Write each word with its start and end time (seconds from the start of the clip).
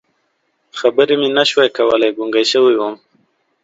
خبرې 0.79 1.15
مې 1.19 1.29
نه 1.37 1.43
شوې 1.49 1.67
کولی، 1.77 2.09
ګونګی 2.17 2.45
شوی 2.51 2.75
وم. 2.77 2.95